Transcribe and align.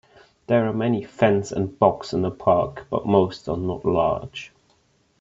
There 0.47 0.65
are 0.67 0.73
many 0.73 1.03
fens 1.03 1.51
and 1.51 1.77
bogs 1.77 2.11
in 2.11 2.23
the 2.23 2.31
park, 2.31 2.87
but 2.89 3.05
most 3.05 3.47
are 3.47 3.55
not 3.55 3.85
large. 3.85 4.51